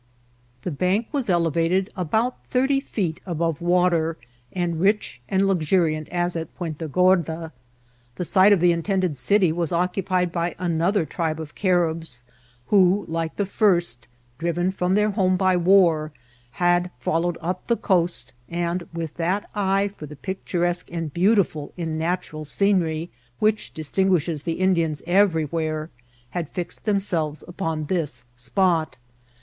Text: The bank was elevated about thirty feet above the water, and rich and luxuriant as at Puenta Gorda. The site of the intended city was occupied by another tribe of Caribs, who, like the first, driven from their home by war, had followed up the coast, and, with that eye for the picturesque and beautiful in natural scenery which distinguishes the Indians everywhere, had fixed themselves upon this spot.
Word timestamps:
The 0.63 0.71
bank 0.71 1.09
was 1.11 1.29
elevated 1.29 1.91
about 1.95 2.43
thirty 2.47 2.79
feet 2.79 3.19
above 3.23 3.59
the 3.59 3.65
water, 3.65 4.17
and 4.51 4.79
rich 4.79 5.21
and 5.29 5.47
luxuriant 5.47 6.09
as 6.09 6.35
at 6.35 6.51
Puenta 6.55 6.87
Gorda. 6.87 7.51
The 8.15 8.25
site 8.25 8.51
of 8.51 8.61
the 8.61 8.71
intended 8.71 9.15
city 9.15 9.51
was 9.51 9.71
occupied 9.71 10.31
by 10.31 10.55
another 10.57 11.05
tribe 11.05 11.39
of 11.39 11.53
Caribs, 11.53 12.23
who, 12.69 13.05
like 13.07 13.35
the 13.35 13.45
first, 13.45 14.07
driven 14.39 14.71
from 14.71 14.95
their 14.95 15.11
home 15.11 15.37
by 15.37 15.55
war, 15.55 16.11
had 16.53 16.89
followed 16.99 17.37
up 17.39 17.67
the 17.67 17.77
coast, 17.77 18.33
and, 18.49 18.87
with 18.91 19.13
that 19.17 19.51
eye 19.53 19.91
for 19.95 20.07
the 20.07 20.15
picturesque 20.15 20.89
and 20.91 21.13
beautiful 21.13 21.73
in 21.77 21.99
natural 21.99 22.43
scenery 22.43 23.11
which 23.37 23.71
distinguishes 23.71 24.41
the 24.41 24.53
Indians 24.53 25.03
everywhere, 25.05 25.91
had 26.31 26.49
fixed 26.49 26.85
themselves 26.85 27.43
upon 27.47 27.85
this 27.85 28.25
spot. 28.35 28.97